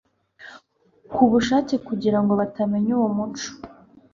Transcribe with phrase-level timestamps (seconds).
[1.13, 3.49] ku bushake kugira ngo batamenya uwo mucyo…